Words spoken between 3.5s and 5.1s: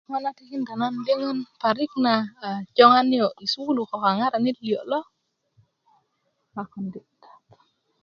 sukulu ko kaŋaranit liyo lo